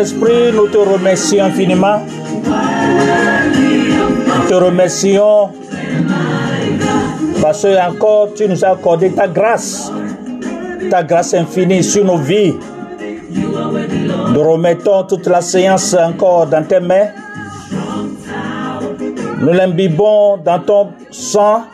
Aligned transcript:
Saint-Esprit, 0.00 0.50
nous 0.54 0.66
te 0.68 0.78
remercions 0.78 1.44
infiniment. 1.44 2.00
Nous 4.26 4.48
te 4.48 4.54
remercions 4.54 5.50
parce 7.42 7.62
que 7.62 7.86
encore 7.86 8.32
tu 8.34 8.48
nous 8.48 8.64
as 8.64 8.68
accordé 8.68 9.10
ta 9.10 9.28
grâce, 9.28 9.92
ta 10.90 11.02
grâce 11.02 11.34
infinie 11.34 11.84
sur 11.84 12.06
nos 12.06 12.16
vies. 12.16 12.54
Nous 14.32 14.42
remettons 14.42 15.02
toute 15.02 15.26
la 15.26 15.42
séance 15.42 15.94
encore 15.94 16.46
dans 16.46 16.64
tes 16.64 16.80
mains. 16.80 17.08
Nous 19.38 19.52
l'imbibons 19.52 20.38
dans 20.38 20.60
ton 20.60 20.88
sang. 21.10 21.64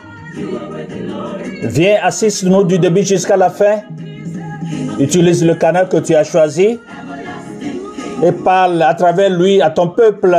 Viens, 1.63 1.99
assiste-nous 2.03 2.65
du 2.65 2.77
début 2.77 3.03
jusqu'à 3.03 3.37
la 3.37 3.49
fin. 3.49 3.83
Utilise 4.99 5.45
le 5.45 5.55
canal 5.55 5.87
que 5.87 5.97
tu 5.97 6.13
as 6.13 6.25
choisi 6.25 6.79
et 8.23 8.31
parle 8.31 8.81
à 8.81 8.93
travers 8.93 9.29
lui 9.29 9.61
à 9.61 9.69
ton 9.69 9.89
peuple. 9.89 10.35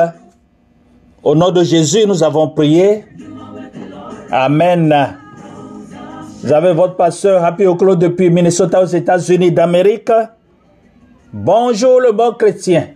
Au 1.23 1.35
nom 1.35 1.51
de 1.51 1.63
Jésus, 1.63 2.07
nous 2.07 2.23
avons 2.23 2.49
prié. 2.49 3.05
Amen. 4.31 5.17
Vous 6.43 6.53
avez 6.53 6.73
votre 6.73 6.97
pasteur 6.97 7.45
Happy 7.45 7.67
Oclo 7.67 7.97
depuis 7.97 8.31
Minnesota 8.31 8.83
aux 8.83 8.87
États-Unis 8.87 9.53
d'Amérique. 9.53 10.13
Bonjour 11.33 12.01
le 12.01 12.13
bon 12.13 12.33
chrétien. 12.33 12.89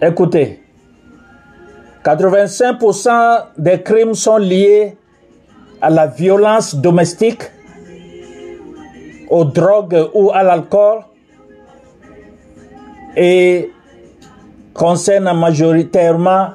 Écoutez, 0.00 0.60
85% 2.04 3.44
des 3.56 3.82
crimes 3.82 4.14
sont 4.14 4.36
liés 4.36 4.96
à 5.80 5.90
la 5.90 6.08
violence 6.08 6.74
domestique, 6.74 7.42
aux 9.30 9.44
drogues 9.44 10.08
ou 10.12 10.30
à 10.32 10.42
l'alcool 10.42 11.04
et 13.16 13.70
concerne 14.74 15.32
majoritairement 15.38 16.50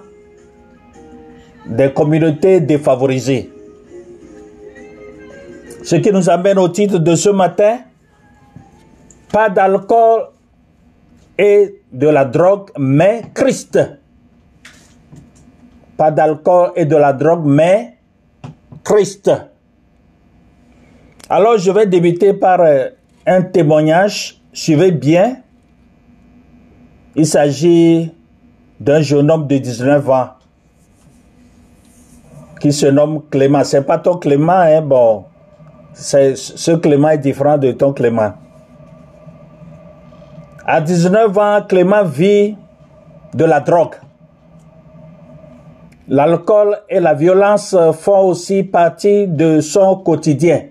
des 1.65 1.91
communautés 1.93 2.59
défavorisées. 2.61 3.51
Ce 5.83 5.95
qui 5.95 6.11
nous 6.11 6.29
amène 6.29 6.59
au 6.59 6.69
titre 6.69 6.97
de 6.97 7.15
ce 7.15 7.29
matin, 7.29 7.79
pas 9.31 9.49
d'alcool 9.49 10.29
et 11.37 11.81
de 11.91 12.07
la 12.07 12.25
drogue, 12.25 12.71
mais 12.77 13.23
Christ. 13.33 13.79
Pas 15.95 16.11
d'alcool 16.11 16.71
et 16.75 16.85
de 16.85 16.95
la 16.95 17.13
drogue, 17.13 17.45
mais 17.45 17.97
Christ. 18.83 19.31
Alors 21.29 21.57
je 21.57 21.71
vais 21.71 21.85
débuter 21.85 22.33
par 22.33 22.61
un 23.25 23.41
témoignage. 23.41 24.41
Suivez 24.53 24.91
bien. 24.91 25.37
Il 27.19 27.25
s'agit 27.25 28.13
d'un 28.79 29.01
jeune 29.01 29.31
homme 29.31 29.47
de 29.47 29.57
19 29.57 30.07
ans 30.07 30.29
qui 32.61 32.71
se 32.71 32.85
nomme 32.85 33.23
Clément. 33.31 33.63
C'est 33.63 33.81
pas 33.81 33.97
ton 33.97 34.17
Clément, 34.17 34.51
hein, 34.53 34.81
bon. 34.83 35.25
Ce 35.93 36.75
Clément 36.75 37.09
est 37.09 37.17
différent 37.17 37.57
de 37.57 37.71
ton 37.71 37.91
Clément. 37.91 38.33
À 40.63 40.79
19 40.79 41.35
ans, 41.39 41.61
Clément 41.67 42.03
vit 42.03 42.55
de 43.33 43.45
la 43.45 43.61
drogue. 43.61 43.95
L'alcool 46.07 46.77
et 46.87 46.99
la 46.99 47.15
violence 47.15 47.75
font 47.93 48.27
aussi 48.27 48.61
partie 48.61 49.25
de 49.27 49.59
son 49.59 49.95
quotidien. 49.95 50.65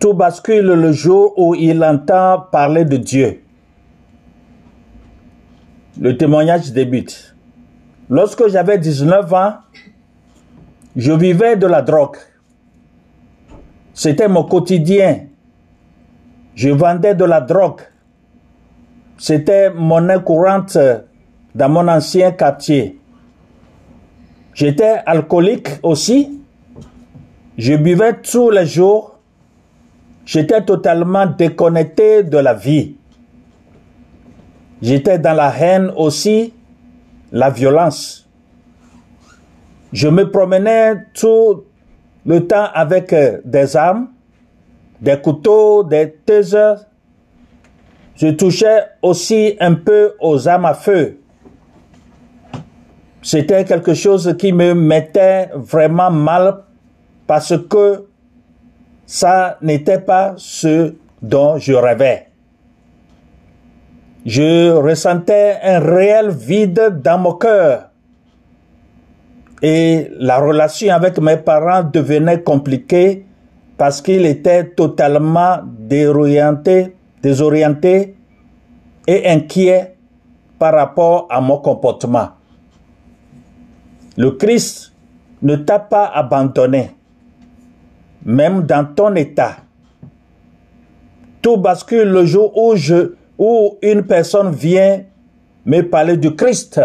Tout 0.00 0.14
bascule 0.14 0.68
le 0.68 0.92
jour 0.92 1.34
où 1.36 1.54
il 1.54 1.84
entend 1.84 2.46
parler 2.50 2.86
de 2.86 2.96
Dieu. 2.96 3.42
Le 6.00 6.16
témoignage 6.16 6.70
débute. 6.72 7.34
Lorsque 8.08 8.46
j'avais 8.48 8.78
19 8.78 9.34
ans, 9.34 9.54
je 10.94 11.10
vivais 11.12 11.56
de 11.56 11.66
la 11.66 11.82
drogue. 11.82 12.16
C'était 13.94 14.28
mon 14.28 14.44
quotidien. 14.44 15.26
Je 16.54 16.68
vendais 16.68 17.16
de 17.16 17.24
la 17.24 17.40
drogue. 17.40 17.80
C'était 19.16 19.70
monnaie 19.70 20.22
courante 20.22 20.78
dans 21.56 21.68
mon 21.68 21.88
ancien 21.88 22.30
quartier. 22.30 23.00
J'étais 24.54 25.00
alcoolique 25.04 25.68
aussi. 25.82 26.40
Je 27.56 27.74
buvais 27.74 28.20
tous 28.20 28.50
les 28.50 28.66
jours. 28.66 29.18
J'étais 30.24 30.62
totalement 30.62 31.26
déconnecté 31.26 32.22
de 32.22 32.38
la 32.38 32.54
vie. 32.54 32.97
J'étais 34.80 35.18
dans 35.18 35.34
la 35.34 35.52
haine 35.58 35.92
aussi, 35.96 36.54
la 37.32 37.50
violence. 37.50 38.28
Je 39.92 40.08
me 40.08 40.30
promenais 40.30 40.96
tout 41.14 41.64
le 42.26 42.46
temps 42.46 42.68
avec 42.74 43.14
des 43.44 43.76
armes, 43.76 44.08
des 45.00 45.18
couteaux, 45.20 45.82
des 45.82 46.12
tasers. 46.24 46.84
Je 48.14 48.28
touchais 48.28 48.84
aussi 49.02 49.56
un 49.60 49.74
peu 49.74 50.14
aux 50.20 50.46
armes 50.46 50.66
à 50.66 50.74
feu. 50.74 51.18
c'était 53.22 53.64
quelque 53.64 53.94
chose 53.94 54.34
qui 54.38 54.52
me 54.52 54.74
mettait 54.74 55.50
vraiment 55.54 56.10
mal 56.10 56.64
parce 57.26 57.54
que 57.68 58.06
ça 59.04 59.58
n'était 59.60 60.00
pas 60.00 60.34
ce 60.36 60.94
dont 61.20 61.58
je 61.58 61.74
rêvais. 61.74 62.27
Je 64.26 64.70
ressentais 64.70 65.58
un 65.62 65.78
réel 65.78 66.30
vide 66.30 67.00
dans 67.02 67.18
mon 67.18 67.34
cœur 67.34 67.88
et 69.62 70.10
la 70.18 70.38
relation 70.38 70.94
avec 70.94 71.18
mes 71.18 71.36
parents 71.36 71.82
devenait 71.82 72.42
compliquée 72.42 73.24
parce 73.76 74.02
qu'il 74.02 74.26
était 74.26 74.64
totalement 74.70 75.58
désorienté, 75.64 76.94
désorienté 77.22 78.16
et 79.06 79.28
inquiet 79.28 79.96
par 80.58 80.74
rapport 80.74 81.26
à 81.30 81.40
mon 81.40 81.58
comportement. 81.58 82.30
Le 84.16 84.32
Christ 84.32 84.92
ne 85.42 85.54
t'a 85.56 85.78
pas 85.78 86.06
abandonné, 86.06 86.90
même 88.24 88.62
dans 88.62 88.84
ton 88.84 89.14
état. 89.14 89.58
Tout 91.40 91.56
bascule 91.56 92.08
le 92.08 92.26
jour 92.26 92.56
où, 92.56 92.74
je, 92.74 93.14
où 93.38 93.78
une 93.82 94.02
personne 94.02 94.50
vient 94.52 95.04
me 95.64 95.82
parler 95.82 96.16
du 96.16 96.34
Christ. 96.34 96.80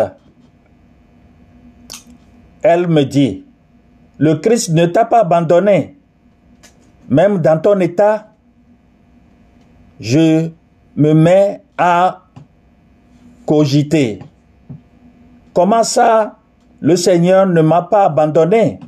Elle 2.61 2.87
me 2.87 3.03
dit, 3.03 3.43
le 4.19 4.35
Christ 4.35 4.69
ne 4.69 4.85
t'a 4.85 5.05
pas 5.05 5.21
abandonné, 5.21 5.97
même 7.09 7.39
dans 7.39 7.59
ton 7.59 7.79
état. 7.79 8.29
Je 9.99 10.49
me 10.95 11.13
mets 11.13 11.61
à 11.77 12.21
cogiter. 13.45 14.19
Comment 15.53 15.83
ça, 15.83 16.37
le 16.79 16.95
Seigneur 16.95 17.47
ne 17.47 17.61
m'a 17.61 17.83
pas 17.83 18.05
abandonné? 18.05 18.79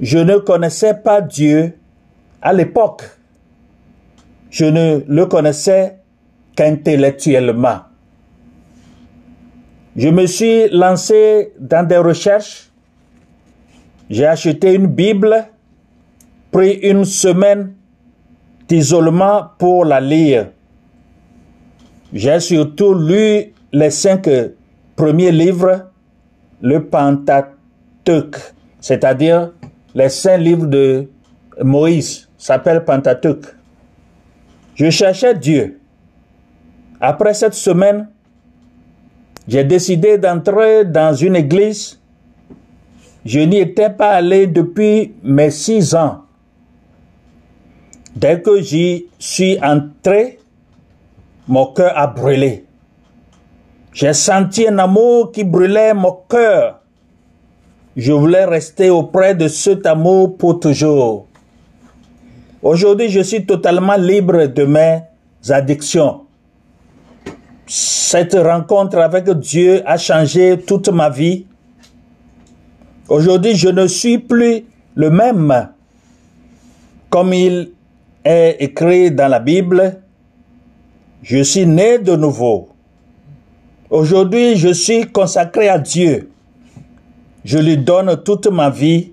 Je 0.00 0.18
ne 0.18 0.38
connaissais 0.38 0.94
pas 0.94 1.20
Dieu 1.20 1.78
à 2.42 2.52
l'époque. 2.52 3.02
Je 4.50 4.64
ne 4.64 5.00
le 5.06 5.26
connaissais 5.26 5.98
qu'intellectuellement. 6.56 7.80
Je 9.96 10.08
me 10.08 10.26
suis 10.26 10.68
lancé 10.70 11.52
dans 11.58 11.86
des 11.86 11.98
recherches. 11.98 12.70
J'ai 14.10 14.26
acheté 14.26 14.74
une 14.74 14.88
Bible, 14.88 15.46
pris 16.50 16.72
une 16.82 17.04
semaine 17.04 17.74
d'isolement 18.68 19.50
pour 19.58 19.84
la 19.84 20.00
lire. 20.00 20.50
J'ai 22.12 22.40
surtout 22.40 22.94
lu 22.94 23.52
les 23.72 23.90
cinq 23.90 24.28
premiers 24.96 25.32
livres, 25.32 25.90
le 26.60 26.84
Pentateuque, 26.84 28.36
c'est-à-dire 28.80 29.52
les 29.94 30.08
cinq 30.08 30.38
livres 30.38 30.66
de 30.66 31.08
Moïse, 31.62 32.28
s'appelle 32.36 32.84
Pentateuque. 32.84 33.46
Je 34.74 34.90
cherchais 34.90 35.34
Dieu. 35.34 35.80
Après 37.06 37.34
cette 37.34 37.52
semaine, 37.52 38.08
j'ai 39.46 39.62
décidé 39.62 40.16
d'entrer 40.16 40.86
dans 40.86 41.14
une 41.14 41.36
église. 41.36 42.00
Je 43.26 43.40
n'y 43.40 43.58
étais 43.58 43.90
pas 43.90 44.12
allé 44.12 44.46
depuis 44.46 45.12
mes 45.22 45.50
six 45.50 45.94
ans. 45.94 46.22
Dès 48.16 48.40
que 48.40 48.58
j'y 48.62 49.04
suis 49.18 49.58
entré, 49.62 50.38
mon 51.46 51.66
cœur 51.74 51.92
a 51.94 52.06
brûlé. 52.06 52.64
J'ai 53.92 54.14
senti 54.14 54.66
un 54.66 54.78
amour 54.78 55.30
qui 55.30 55.44
brûlait 55.44 55.92
mon 55.92 56.20
cœur. 56.26 56.80
Je 57.98 58.12
voulais 58.12 58.46
rester 58.46 58.88
auprès 58.88 59.34
de 59.34 59.48
cet 59.48 59.84
amour 59.84 60.38
pour 60.38 60.58
toujours. 60.58 61.26
Aujourd'hui, 62.62 63.10
je 63.10 63.20
suis 63.20 63.44
totalement 63.44 63.96
libre 63.96 64.46
de 64.46 64.64
mes 64.64 65.00
addictions. 65.50 66.23
Cette 67.66 68.34
rencontre 68.34 68.98
avec 68.98 69.28
Dieu 69.30 69.82
a 69.86 69.96
changé 69.96 70.58
toute 70.66 70.88
ma 70.90 71.08
vie. 71.08 71.46
Aujourd'hui, 73.08 73.56
je 73.56 73.68
ne 73.68 73.86
suis 73.86 74.18
plus 74.18 74.64
le 74.94 75.10
même. 75.10 75.70
Comme 77.08 77.32
il 77.32 77.72
est 78.24 78.56
écrit 78.60 79.10
dans 79.10 79.28
la 79.28 79.38
Bible, 79.40 80.00
je 81.22 81.42
suis 81.42 81.66
né 81.66 81.98
de 81.98 82.16
nouveau. 82.16 82.68
Aujourd'hui, 83.88 84.56
je 84.56 84.72
suis 84.72 85.06
consacré 85.06 85.68
à 85.68 85.78
Dieu. 85.78 86.30
Je 87.44 87.58
lui 87.58 87.78
donne 87.78 88.22
toute 88.24 88.46
ma 88.48 88.68
vie. 88.68 89.12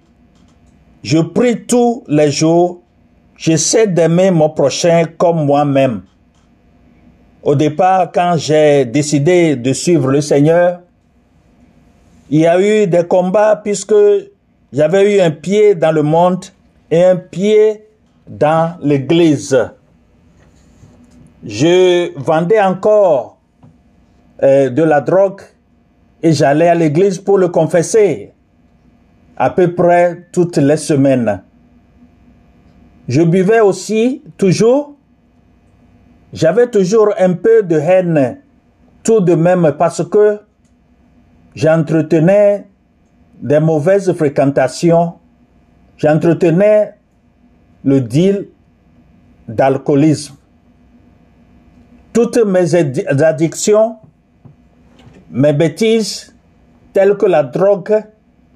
Je 1.03 1.19
prie 1.19 1.65
tous 1.65 2.03
les 2.07 2.31
jours. 2.31 2.81
J'essaie 3.37 3.87
d'aimer 3.87 4.29
mon 4.31 4.49
prochain 4.49 5.05
comme 5.17 5.45
moi-même. 5.45 6.01
Au 7.43 7.55
départ, 7.55 8.11
quand 8.11 8.35
j'ai 8.37 8.85
décidé 8.85 9.55
de 9.55 9.73
suivre 9.73 10.11
le 10.11 10.21
Seigneur, 10.21 10.81
il 12.29 12.41
y 12.41 12.47
a 12.47 12.59
eu 12.61 12.85
des 12.87 13.03
combats 13.03 13.55
puisque 13.55 13.95
j'avais 14.71 15.15
eu 15.15 15.21
un 15.21 15.31
pied 15.31 15.73
dans 15.73 15.91
le 15.91 16.03
monde 16.03 16.45
et 16.91 17.03
un 17.03 17.15
pied 17.15 17.83
dans 18.27 18.77
l'église. 18.81 19.57
Je 21.43 22.11
vendais 22.19 22.61
encore 22.61 23.39
euh, 24.43 24.69
de 24.69 24.83
la 24.83 25.01
drogue 25.01 25.41
et 26.21 26.33
j'allais 26.33 26.69
à 26.69 26.75
l'église 26.75 27.17
pour 27.17 27.39
le 27.39 27.47
confesser 27.47 28.33
à 29.35 29.49
peu 29.49 29.73
près 29.73 30.27
toutes 30.31 30.57
les 30.57 30.77
semaines. 30.77 31.41
Je 33.07 33.23
buvais 33.23 33.61
aussi 33.61 34.21
toujours 34.37 34.95
j'avais 36.33 36.69
toujours 36.69 37.13
un 37.19 37.33
peu 37.33 37.63
de 37.63 37.77
haine 37.77 38.39
tout 39.03 39.19
de 39.19 39.35
même 39.35 39.73
parce 39.77 40.03
que 40.07 40.39
j'entretenais 41.55 42.67
des 43.41 43.59
mauvaises 43.59 44.13
fréquentations, 44.13 45.13
j'entretenais 45.97 46.93
le 47.83 48.01
deal 48.01 48.47
d'alcoolisme. 49.47 50.35
Toutes 52.13 52.45
mes 52.45 52.75
addictions, 52.75 53.97
mes 55.31 55.53
bêtises, 55.53 56.35
telles 56.93 57.17
que 57.17 57.25
la 57.25 57.43
drogue, 57.43 58.03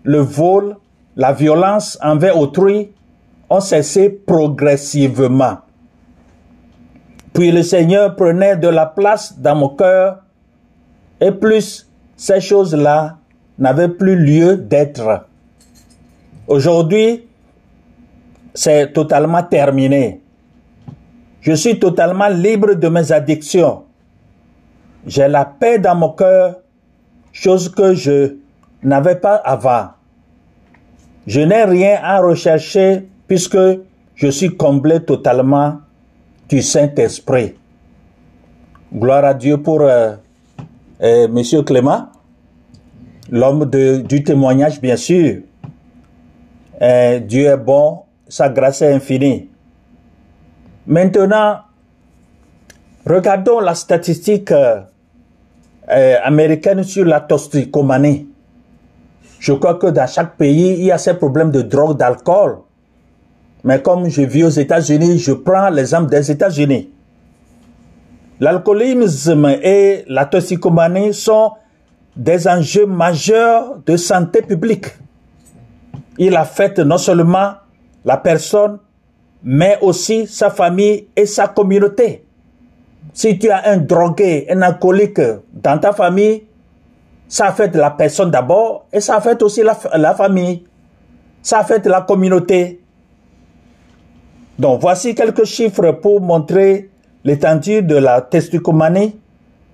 le 0.03 0.19
vol, 0.19 0.75
la 1.15 1.33
violence 1.33 1.97
envers 2.03 2.37
autrui, 2.37 2.91
ont 3.49 3.61
cessé 3.61 4.09
progressivement. 4.09 5.59
Puis 7.35 7.51
le 7.51 7.63
Seigneur 7.63 8.15
prenait 8.15 8.55
de 8.55 8.69
la 8.69 8.85
place 8.85 9.37
dans 9.37 9.55
mon 9.55 9.69
cœur 9.69 10.23
et 11.19 11.31
plus 11.31 11.85
ces 12.15 12.39
choses-là 12.39 13.17
n'avaient 13.59 13.89
plus 13.89 14.15
lieu 14.15 14.55
d'être. 14.55 15.27
Aujourd'hui, 16.47 17.27
c'est 18.53 18.93
totalement 18.93 19.43
terminé. 19.43 20.21
Je 21.41 21.51
suis 21.51 21.77
totalement 21.77 22.29
libre 22.29 22.73
de 22.73 22.87
mes 22.87 23.11
addictions. 23.11 23.83
J'ai 25.05 25.27
la 25.27 25.43
paix 25.43 25.77
dans 25.77 25.95
mon 25.95 26.11
cœur, 26.11 26.61
chose 27.33 27.67
que 27.67 27.93
je 27.93 28.37
n'avais 28.81 29.15
pas 29.17 29.35
avant. 29.35 29.89
Je 31.27 31.41
n'ai 31.41 31.65
rien 31.65 31.99
à 32.01 32.21
rechercher 32.21 33.09
puisque 33.27 33.57
je 34.15 34.27
suis 34.29 34.55
comblé 34.55 35.01
totalement 35.01 35.79
du 36.49 36.61
Saint-Esprit. 36.61 37.55
Gloire 38.93 39.25
à 39.25 39.33
Dieu 39.33 39.57
pour 39.57 39.81
euh, 39.81 40.15
euh, 41.01 41.27
Monsieur 41.27 41.63
Clément, 41.63 42.07
l'homme 43.31 43.65
du 43.65 44.23
témoignage, 44.23 44.79
bien 44.79 44.95
sûr. 44.95 45.41
Euh, 46.81 47.19
Dieu 47.19 47.45
est 47.47 47.57
bon, 47.57 48.03
sa 48.27 48.49
grâce 48.49 48.81
est 48.81 48.93
infinie. 48.93 49.49
Maintenant, 50.87 51.57
regardons 53.05 53.59
la 53.59 53.73
statistique 53.73 54.53
américaine 55.87 56.83
sur 56.83 57.05
la 57.05 57.21
toxicomanie. 57.21 58.27
Je 59.39 59.53
crois 59.53 59.75
que 59.75 59.87
dans 59.87 60.07
chaque 60.07 60.37
pays, 60.37 60.73
il 60.77 60.85
y 60.85 60.91
a 60.91 60.97
ces 60.97 61.15
problèmes 61.15 61.51
de 61.51 61.61
drogue, 61.61 61.97
d'alcool. 61.97 62.64
Mais 63.65 63.81
comme 63.81 64.07
je 64.07 64.21
vis 64.21 64.45
aux 64.45 64.49
États-Unis, 64.49 65.17
je 65.17 65.33
prends 65.33 65.69
l'exemple 65.69 66.09
des 66.09 66.31
États-Unis. 66.31 66.89
L'alcoolisme 68.39 69.47
et 69.61 70.05
la 70.07 70.25
toxicomanie 70.25 71.13
sont 71.13 71.51
des 72.15 72.47
enjeux 72.47 72.85
majeurs 72.85 73.79
de 73.85 73.97
santé 73.97 74.41
publique. 74.41 74.85
Il 76.17 76.37
affecte 76.37 76.79
non 76.79 76.97
seulement 76.97 77.55
la 78.05 78.15
personne, 78.15 78.77
mais 79.43 79.77
aussi 79.81 80.27
sa 80.27 80.49
famille 80.49 81.07
et 81.15 81.25
sa 81.25 81.49
communauté. 81.49 82.23
Si 83.13 83.37
tu 83.37 83.49
as 83.49 83.67
un 83.69 83.77
drogué, 83.77 84.45
un 84.49 84.61
alcoolique 84.61 85.21
dans 85.51 85.77
ta 85.79 85.91
famille, 85.91 86.43
Ça 87.27 87.47
affecte 87.47 87.75
la 87.75 87.91
personne 87.91 88.29
d'abord 88.29 88.85
et 88.93 88.99
ça 89.01 89.15
affecte 89.15 89.41
aussi 89.41 89.63
la, 89.63 89.77
la 89.95 90.13
famille. 90.13 90.63
Ça 91.41 91.59
affecte 91.59 91.87
la 91.87 92.01
communauté. 92.01 92.81
Donc 94.57 94.81
voici 94.81 95.15
quelques 95.15 95.45
chiffres 95.45 95.91
pour 95.91 96.21
montrer 96.21 96.89
l'étendue 97.23 97.81
de 97.81 97.95
la 97.95 98.21
testicomanie 98.21 99.15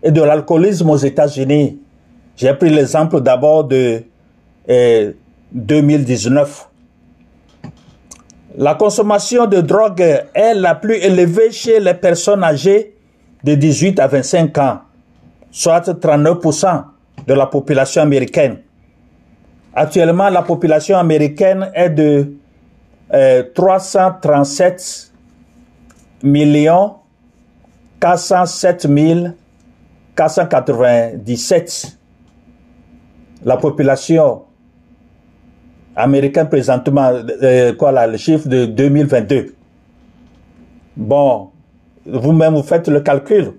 et 0.02 0.12
de 0.12 0.22
l'alcoolisme 0.22 0.90
aux 0.90 0.98
États-Unis. 0.98 1.80
J'ai 2.36 2.54
pris 2.54 2.70
l'exemple 2.70 3.22
d'abord 3.22 3.66
de 3.66 4.04
2019. 5.54 6.68
Eh, 7.64 7.68
la 8.58 8.76
consommation 8.76 9.46
de 9.46 9.62
drogue 9.62 10.02
est 10.34 10.54
la 10.56 10.76
plus 10.76 10.96
élevée 10.96 11.52
chez 11.52 11.80
les 11.80 11.94
personnes 11.94 12.44
âgées 12.44 12.96
de 13.44 13.56
18 13.56 14.00
à 14.00 14.08
25 14.08 14.58
ans, 14.58 14.80
soit 15.52 15.88
39% 15.88 16.84
de 17.28 17.34
la 17.34 17.46
population 17.46 18.02
américaine. 18.02 18.58
Actuellement, 19.74 20.30
la 20.30 20.42
population 20.42 20.98
américaine 20.98 21.72
est 21.74 21.92
de 21.92 22.34
337 23.12 25.12
euh, 26.24 26.27
millions 26.27 26.96
407 28.00 28.88
497. 30.15 31.98
La 33.44 33.58
population 33.58 34.44
américaine 35.96 36.48
présentement, 36.48 37.12
euh, 37.44 37.74
quoi 37.74 37.91
là, 37.91 38.08
le 38.08 38.18
chiffre 38.18 38.48
de 38.48 38.65
2022. 38.65 39.56
Bon, 40.96 41.50
vous-même 42.06 42.56
vous 42.56 42.63
faites 42.63 42.88
le 42.88 43.01
calcul. 43.01 43.53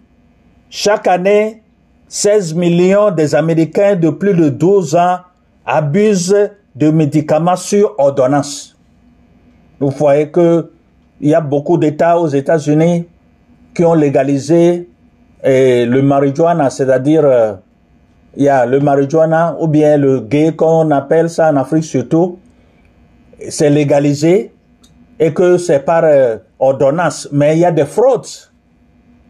Chaque 0.71 1.06
année, 1.06 1.62
16 2.09 2.54
millions 2.54 3.11
des 3.11 3.35
Américains 3.35 3.97
de 3.97 4.11
plus 4.11 4.35
de 4.35 4.49
12 4.49 4.97
ans 4.97 5.18
abusent 5.66 6.50
de 6.75 6.90
médicaments 6.90 7.56
sur 7.56 7.94
ordonnance. 7.99 8.72
Vous 9.83 9.91
voyez 9.91 10.31
que 10.31 10.71
il 11.21 11.31
y 11.31 11.35
a 11.35 11.41
beaucoup 11.41 11.77
d'États 11.77 12.17
aux 12.17 12.29
États-Unis 12.29 13.05
qui 13.75 13.85
ont 13.85 13.95
légalisé 13.95 14.89
eh, 15.43 15.87
le 15.87 16.03
marijuana, 16.03 16.71
c'est-à-dire 16.71 17.25
euh, 17.25 17.55
il 18.37 18.45
y 18.45 18.49
a 18.49 18.65
le 18.65 18.79
marijuana 18.79 19.57
ou 19.59 19.67
bien 19.67 19.97
le 19.97 20.21
gay 20.21 20.55
qu'on 20.55 20.89
appelle 20.93 21.29
ça 21.29 21.51
en 21.51 21.57
Afrique 21.57 21.83
surtout, 21.83 22.39
c'est 23.49 23.71
légalisé 23.71 24.53
et 25.19 25.35
que 25.35 25.59
c'est 25.59 25.81
par 25.81 26.05
euh, 26.05 26.37
ordonnance. 26.61 27.29
Mais 27.33 27.57
il 27.57 27.61
y 27.61 27.65
a 27.65 27.73
des 27.73 27.85
fraudes 27.85 28.27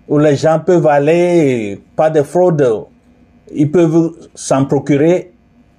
où 0.06 0.18
les 0.18 0.36
gens 0.36 0.60
peuvent 0.60 0.86
aller, 0.86 1.80
pas 1.96 2.10
de 2.10 2.20
fraude, 2.20 2.62
ils 3.54 3.70
peuvent 3.70 4.12
s'en 4.34 4.66
procurer 4.66 5.32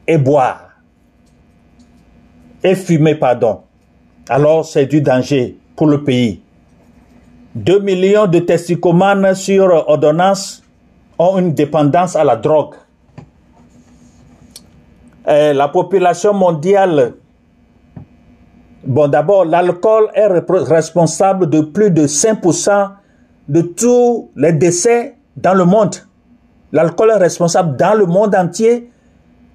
et 0.07 0.17
boire. 0.17 0.71
Et 2.63 2.73
fumer, 2.73 3.13
pardon. 3.13 3.59
Alors 4.29 4.65
c'est 4.65 4.85
du 4.85 5.01
danger 5.01 5.57
pour 5.75 5.87
le 5.87 6.03
pays. 6.03 6.41
2 7.55 7.79
millions 7.79 8.25
de 8.25 8.39
testicomanes 8.39 9.35
sur 9.35 9.65
ordonnance 9.65 10.63
ont 11.19 11.37
une 11.37 11.53
dépendance 11.53 12.15
à 12.15 12.23
la 12.23 12.37
drogue. 12.37 12.75
Et 15.27 15.53
la 15.53 15.67
population 15.67 16.33
mondiale, 16.33 17.13
bon 18.85 19.07
d'abord, 19.09 19.45
l'alcool 19.45 20.09
est 20.15 20.27
responsable 20.27 21.49
de 21.49 21.61
plus 21.61 21.91
de 21.91 22.07
5% 22.07 22.91
de 23.49 23.61
tous 23.61 24.31
les 24.35 24.53
décès 24.53 25.15
dans 25.35 25.53
le 25.53 25.65
monde. 25.65 25.95
L'alcool 26.71 27.11
est 27.11 27.17
responsable 27.17 27.75
dans 27.77 27.93
le 27.93 28.05
monde 28.05 28.35
entier 28.35 28.89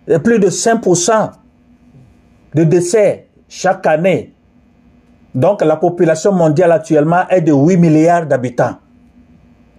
de 0.06 0.18
plus 0.18 0.38
de 0.38 0.48
5% 0.48 1.30
de 2.54 2.64
décès 2.64 3.28
chaque 3.48 3.86
année 3.86 4.34
donc 5.34 5.62
la 5.62 5.76
population 5.76 6.32
mondiale 6.32 6.72
actuellement 6.72 7.28
est 7.28 7.42
de 7.42 7.52
8 7.52 7.76
milliards 7.76 8.26
d'habitants. 8.26 8.76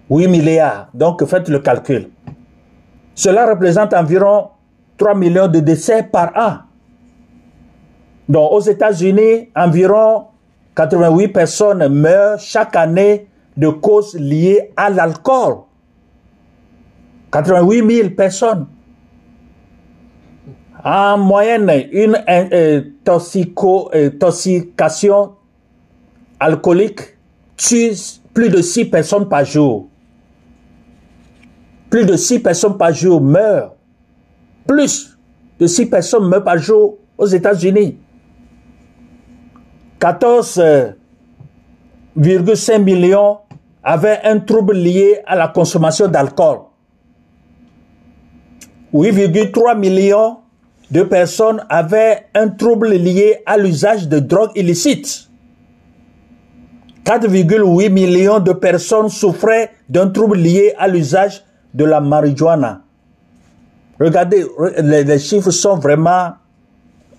8 0.09 0.27
milliards. 0.27 0.89
Donc 0.93 1.23
faites 1.25 1.49
le 1.49 1.59
calcul. 1.59 2.09
Cela 3.15 3.49
représente 3.49 3.93
environ 3.93 4.49
3 4.97 5.15
millions 5.15 5.47
de 5.47 5.59
décès 5.59 6.03
par 6.03 6.31
an. 6.35 6.57
Donc 8.27 8.51
aux 8.51 8.61
États-Unis, 8.61 9.49
environ 9.55 10.27
88 10.75 11.27
personnes 11.29 11.87
meurent 11.89 12.39
chaque 12.39 12.75
année 12.75 13.27
de 13.57 13.69
causes 13.69 14.15
liées 14.15 14.71
à 14.77 14.89
l'alcool. 14.89 15.63
88 17.31 17.95
000 17.95 18.09
personnes. 18.11 18.67
En 20.83 21.17
moyenne, 21.17 21.69
une 21.91 22.17
euh, 22.29 22.81
toxico, 23.03 23.91
euh, 23.93 24.11
toxication 24.11 25.33
alcoolique 26.39 27.17
tue 27.57 27.91
plus 28.33 28.49
de 28.49 28.61
6 28.61 28.85
personnes 28.85 29.27
par 29.27 29.43
jour. 29.45 29.89
Plus 31.89 32.05
de 32.05 32.15
6 32.15 32.39
personnes 32.39 32.77
par 32.77 32.93
jour 32.93 33.19
meurent. 33.21 33.75
Plus 34.67 35.17
de 35.59 35.67
6 35.67 35.87
personnes 35.87 36.27
meurent 36.27 36.43
par 36.43 36.57
jour 36.57 36.97
aux 37.17 37.25
États-Unis. 37.25 37.97
14,5 39.99 42.81
millions 42.81 43.39
avaient 43.83 44.21
un 44.23 44.39
trouble 44.39 44.75
lié 44.75 45.19
à 45.25 45.35
la 45.35 45.49
consommation 45.49 46.07
d'alcool. 46.07 46.59
8,3 48.93 49.77
millions 49.77 50.37
de 50.89 51.03
personnes 51.03 51.63
avaient 51.69 52.25
un 52.33 52.49
trouble 52.49 52.89
lié 52.89 53.43
à 53.45 53.57
l'usage 53.57 54.07
de 54.07 54.19
drogues 54.19 54.51
illicites. 54.55 55.28
4,8 57.05 57.89
millions 57.89 58.39
de 58.39 58.53
personnes 58.53 59.09
souffraient 59.09 59.71
d'un 59.87 60.09
trouble 60.09 60.37
lié 60.37 60.73
à 60.77 60.87
l'usage 60.87 61.43
de 61.73 61.85
la 61.85 62.01
marijuana. 62.01 62.81
Regardez, 63.99 64.45
les, 64.81 65.19
chiffres 65.19 65.51
sont 65.51 65.75
vraiment 65.75 66.31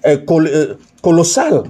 euh, 0.06 0.16
euh, 0.30 0.74
colossaux. 1.02 1.64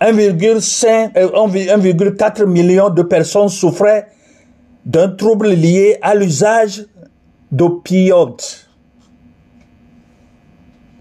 1,4 0.00 2.42
euh, 2.42 2.46
millions 2.46 2.90
de 2.90 3.02
personnes 3.02 3.48
souffraient 3.48 4.06
d'un 4.86 5.08
trouble 5.10 5.48
lié 5.48 5.98
à 6.00 6.14
l'usage 6.14 6.86
d'opioïdes. 7.52 8.40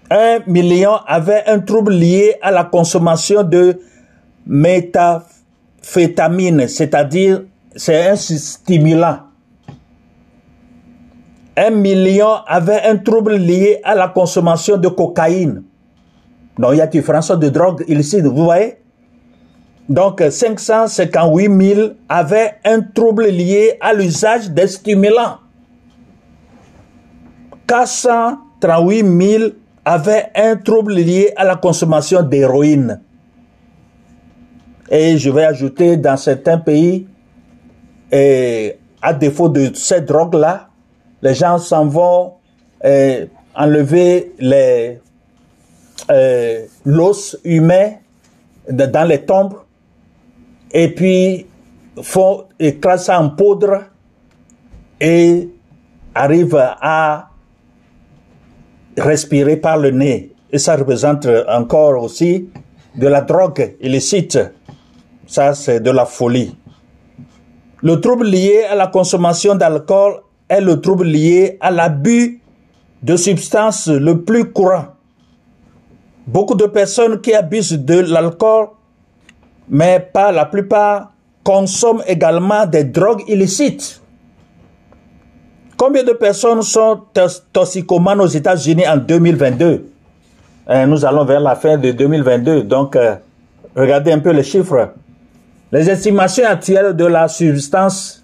1 0.10 0.40
million 0.48 0.96
avaient 1.06 1.44
un 1.48 1.60
trouble 1.60 1.94
lié 1.94 2.36
à 2.42 2.52
la 2.52 2.64
consommation 2.64 3.44
de 3.44 3.80
méthamphétamine 4.46 5.37
fétamine, 5.88 6.68
c'est-à-dire 6.68 7.44
c'est 7.74 8.10
un 8.10 8.16
stimulant. 8.18 9.20
Un 11.56 11.70
million 11.70 12.34
avait 12.46 12.82
un 12.84 12.98
trouble 12.98 13.36
lié 13.38 13.80
à 13.86 13.96
la 13.96 14.10
consommation 14.10 14.76
de 14.76 14.90
cocaïne. 14.90 15.64
Donc 16.60 16.72
il 16.74 16.80
y 16.80 16.82
a 16.82 16.88
différence 16.88 17.32
de 17.32 17.50
drogue 17.50 17.86
illicite, 17.88 18.26
vous 18.26 18.44
voyez? 18.44 18.80
Donc 19.88 20.22
558 20.30 21.76
000 21.76 21.90
avaient 22.10 22.56
un 22.66 22.82
trouble 22.82 23.28
lié 23.28 23.78
à 23.80 23.94
l'usage 23.94 24.52
des 24.52 24.68
stimulants. 24.68 25.38
438 27.66 29.22
000 29.22 29.44
avaient 29.86 30.32
un 30.36 30.58
trouble 30.58 30.96
lié 30.96 31.32
à 31.38 31.46
la 31.46 31.56
consommation 31.56 32.22
d'héroïne. 32.24 33.00
Et 34.90 35.18
je 35.18 35.30
vais 35.30 35.44
ajouter 35.44 35.98
dans 35.98 36.18
certains 36.18 36.58
pays, 36.58 37.08
et 38.12 38.78
à 39.02 39.14
défaut 39.14 39.50
de 39.50 39.72
cette 39.74 40.06
drogue-là, 40.06 40.70
les 41.22 41.34
gens 41.34 41.58
s'en 41.58 41.86
vont 41.88 42.34
enlever 43.56 44.34
les 44.40 45.00
euh, 46.10 46.66
l'os 46.86 47.38
humain 47.44 47.96
dans 48.70 49.08
les 49.08 49.26
tombes 49.26 49.56
et 50.72 50.94
puis 50.94 51.46
font 52.02 52.46
écraser 52.60 53.06
ça 53.06 53.20
en 53.20 53.30
poudre 53.30 53.84
et 55.02 55.50
arrivent 56.16 56.56
à 56.82 57.30
respirer 58.98 59.58
par 59.58 59.78
le 59.78 59.92
nez. 59.92 60.32
Et 60.52 60.60
ça 60.60 60.76
représente 60.76 61.28
encore 61.50 62.02
aussi 62.02 62.50
de 62.96 63.08
la 63.08 63.22
drogue 63.22 63.76
illicite. 63.82 64.40
Ça, 65.28 65.54
c'est 65.54 65.82
de 65.82 65.92
la 65.92 66.06
folie. 66.06 66.56
Le 67.82 68.00
trouble 68.02 68.26
lié 68.26 68.64
à 68.64 68.76
la 68.76 68.88
consommation 68.88 69.54
d'alcool 69.54 70.22
est 70.50 70.62
le 70.62 70.80
trouble 70.82 71.06
lié 71.06 71.58
à 71.60 71.70
l'abus 71.70 72.42
de 73.04 73.16
substances 73.16 73.90
le 73.90 74.22
plus 74.24 74.52
courant. 74.52 74.86
Beaucoup 76.26 76.56
de 76.56 76.66
personnes 76.66 77.22
qui 77.22 77.34
abusent 77.34 77.74
de 77.74 78.00
l'alcool, 78.00 78.70
mais 79.70 80.00
pas 80.00 80.32
la 80.32 80.46
plupart, 80.46 81.12
consomment 81.44 82.04
également 82.08 82.66
des 82.66 82.86
drogues 82.86 83.24
illicites. 83.28 84.02
Combien 85.78 86.04
de 86.04 86.14
personnes 86.14 86.64
sont 86.64 87.02
toxicomanes 87.54 88.20
aux 88.22 88.28
États-Unis 88.28 88.88
en 88.88 88.98
2022 88.98 89.90
hein, 90.68 90.88
Nous 90.88 91.06
allons 91.06 91.24
vers 91.24 91.40
la 91.40 91.56
fin 91.56 91.78
de 91.78 91.92
2022, 91.92 92.64
donc 92.64 92.96
euh, 92.96 93.16
regardez 93.76 94.12
un 94.12 94.20
peu 94.20 94.32
les 94.32 94.44
chiffres. 94.44 94.90
Les 95.72 95.90
estimations 95.90 96.46
actuelles 96.46 96.96
de 96.96 97.06
la 97.06 97.28
substance 97.28 98.24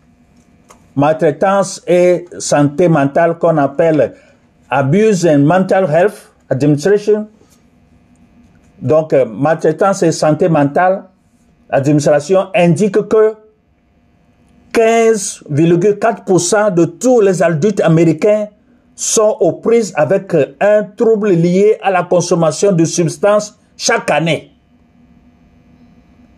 maltraitance 0.96 1.82
et 1.88 2.26
santé 2.40 2.88
mentale 2.88 3.38
qu'on 3.38 3.58
appelle 3.58 4.14
Abuse 4.70 5.26
and 5.26 5.40
Mental 5.40 5.90
Health 5.92 6.32
Administration, 6.50 7.28
donc 8.82 9.12
euh, 9.14 9.26
maltraitance 9.26 10.04
et 10.04 10.12
santé 10.12 10.50
mentale, 10.50 11.06
administration 11.70 12.48
indique 12.54 13.08
que 13.08 13.36
15,4% 14.74 16.74
de 16.74 16.86
tous 16.86 17.22
les 17.22 17.42
adultes 17.44 17.82
américains 17.82 18.48
sont 18.96 19.38
aux 19.40 19.54
prises 19.54 19.94
avec 19.96 20.36
un 20.60 20.84
trouble 20.84 21.32
lié 21.32 21.78
à 21.82 21.90
la 21.92 22.04
consommation 22.04 22.72
de 22.72 22.86
substances 22.86 23.58
chaque 23.76 24.12
année. 24.12 24.53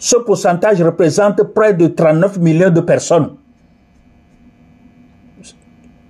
Ce 0.06 0.18
pourcentage 0.18 0.82
représente 0.84 1.42
près 1.54 1.74
de 1.74 1.88
39 1.88 2.38
millions 2.40 2.70
de 2.70 2.82
personnes. 2.82 3.38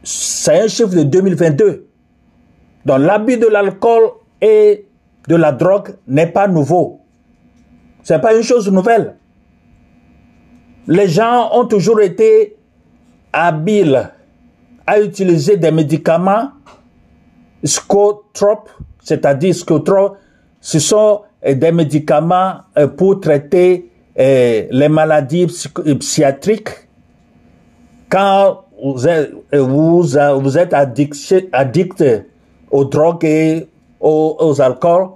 C'est 0.04 0.64
un 0.64 0.68
chiffre 0.68 0.94
de 0.96 1.04
2022. 1.04 1.88
Donc 2.86 3.00
l'abus 3.00 3.38
de 3.38 3.48
l'alcool 3.48 4.04
et 4.42 4.88
de 5.28 5.36
la 5.36 5.52
drogue 5.52 5.96
n'est 6.08 6.28
pas 6.28 6.48
nouveau. 6.48 7.00
Ce 8.04 8.14
n'est 8.14 8.22
pas 8.22 8.36
une 8.36 8.44
chose 8.44 8.70
nouvelle 8.70 9.16
les 10.88 11.08
gens 11.08 11.50
ont 11.54 11.66
toujours 11.66 12.02
été 12.02 12.56
habiles 13.34 14.12
à 14.86 15.00
utiliser 15.00 15.58
des 15.58 15.72
médicaments 15.72 16.52
scotropes, 17.64 18.70
c'est-à-dire 19.02 19.56
scotropes, 19.56 20.18
ce 20.62 20.80
sont 20.80 21.22
des 21.54 21.72
médicaments 21.72 22.56
euh, 22.78 22.88
pour 22.88 23.20
traiter 23.20 23.90
euh, 24.18 24.64
les 24.70 24.90
maladies 24.90 25.48
psychiatriques. 26.00 26.70
Quand 28.10 28.66
vous 28.82 29.08
êtes, 29.08 30.74
addict, 30.74 32.04
aux 32.72 32.86
drogues 32.86 33.26
et 33.26 33.68
aux, 34.00 34.38
aux 34.40 34.62
alcools, 34.62 35.10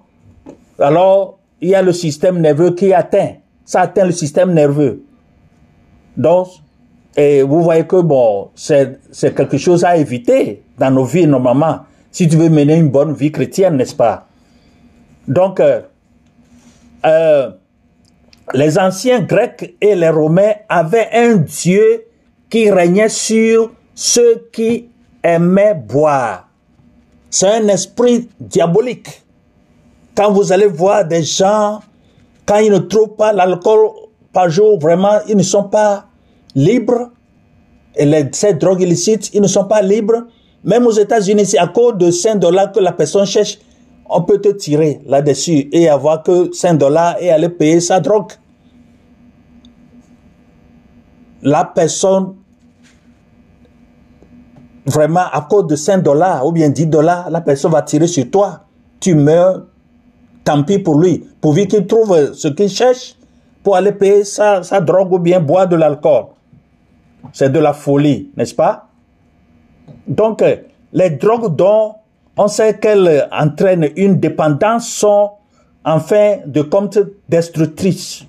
alors 0.79 1.39
il 1.61 1.69
y 1.69 1.75
a 1.75 1.81
le 1.81 1.93
système 1.93 2.39
nerveux 2.39 2.71
qui 2.71 2.93
atteint. 2.93 3.33
Ça 3.65 3.81
atteint 3.81 4.05
le 4.05 4.11
système 4.11 4.53
nerveux. 4.53 5.03
Donc, 6.15 6.47
et 7.15 7.41
vous 7.41 7.61
voyez 7.63 7.85
que 7.85 8.01
bon, 8.01 8.49
c'est 8.55 8.99
quelque 9.35 9.57
chose 9.57 9.83
à 9.83 9.97
éviter 9.97 10.63
dans 10.77 10.91
nos 10.91 11.03
vies 11.03 11.27
normalement, 11.27 11.79
si 12.11 12.27
tu 12.27 12.37
veux 12.37 12.49
mener 12.49 12.75
une 12.75 12.89
bonne 12.89 13.13
vie 13.13 13.31
chrétienne, 13.31 13.77
n'est-ce 13.77 13.95
pas? 13.95 14.27
Donc, 15.27 15.61
euh, 17.05 17.51
les 18.53 18.77
anciens 18.79 19.21
Grecs 19.21 19.75
et 19.79 19.95
les 19.95 20.09
Romains 20.09 20.53
avaient 20.67 21.09
un 21.13 21.35
Dieu 21.35 22.05
qui 22.49 22.69
régnait 22.69 23.09
sur 23.09 23.71
ceux 23.93 24.47
qui 24.51 24.89
aimaient 25.23 25.75
boire. 25.75 26.47
C'est 27.29 27.47
un 27.47 27.67
esprit 27.67 28.27
diabolique. 28.39 29.23
Quand 30.15 30.31
vous 30.31 30.51
allez 30.51 30.65
voir 30.67 31.05
des 31.05 31.23
gens, 31.23 31.79
quand 32.45 32.57
ils 32.57 32.71
ne 32.71 32.79
trouvent 32.79 33.15
pas 33.15 33.31
l'alcool 33.31 33.89
par 34.33 34.49
jour, 34.49 34.79
vraiment, 34.79 35.19
ils 35.27 35.37
ne 35.37 35.43
sont 35.43 35.63
pas 35.63 36.05
libres. 36.55 37.11
Et 37.95 38.05
les, 38.05 38.29
ces 38.31 38.53
drogues 38.55 38.81
illicites, 38.81 39.29
ils 39.33 39.41
ne 39.41 39.47
sont 39.47 39.65
pas 39.65 39.81
libres. 39.81 40.25
Même 40.63 40.87
aux 40.87 40.91
États-Unis, 40.91 41.45
c'est 41.45 41.59
à 41.59 41.67
cause 41.67 41.97
de 41.97 42.11
5 42.11 42.35
dollars 42.35 42.71
que 42.71 42.79
la 42.79 42.91
personne 42.91 43.25
cherche, 43.25 43.59
on 44.09 44.23
peut 44.23 44.41
te 44.41 44.49
tirer 44.49 45.01
là-dessus 45.05 45.69
et 45.71 45.87
avoir 45.87 46.23
que 46.23 46.51
5 46.51 46.75
dollars 46.75 47.15
et 47.19 47.29
aller 47.29 47.49
payer 47.49 47.79
sa 47.79 47.99
drogue. 47.99 48.31
La 51.41 51.63
personne, 51.63 52.35
vraiment, 54.85 55.25
à 55.31 55.45
cause 55.49 55.67
de 55.67 55.75
5 55.75 55.99
dollars 55.99 56.45
ou 56.45 56.51
bien 56.51 56.69
10 56.69 56.87
dollars, 56.87 57.29
la 57.29 57.41
personne 57.41 57.71
va 57.71 57.83
tirer 57.83 58.07
sur 58.07 58.29
toi. 58.29 58.61
Tu 58.99 59.13
meurs, 59.13 59.65
tant 60.43 60.63
pis 60.63 60.79
pour 60.79 60.99
lui. 60.99 61.25
Pourvu 61.39 61.67
qu'il 61.67 61.85
trouve 61.85 62.33
ce 62.33 62.47
qu'il 62.47 62.69
cherche 62.69 63.15
pour 63.63 63.75
aller 63.75 63.91
payer 63.91 64.23
sa, 64.23 64.63
sa 64.63 64.81
drogue 64.81 65.13
ou 65.13 65.19
bien 65.19 65.39
boire 65.39 65.67
de 65.67 65.75
l'alcool. 65.75 66.25
C'est 67.31 67.51
de 67.51 67.59
la 67.59 67.73
folie, 67.73 68.31
n'est-ce 68.35 68.55
pas? 68.55 68.87
Donc, 70.07 70.43
les 70.93 71.09
drogues 71.11 71.55
dont 71.55 71.95
on 72.41 72.47
sait 72.47 72.77
qu'elles 72.77 73.27
entraînent 73.33 73.89
une 73.97 74.17
dépendance 74.17 74.87
sont 74.87 75.31
en 75.83 75.99
fin 75.99 76.37
de 76.45 76.61
compte 76.61 76.97
destructrices. 77.27 78.23